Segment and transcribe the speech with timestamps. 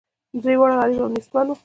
[0.43, 1.55] درې واړه غریب او نیستمن وه.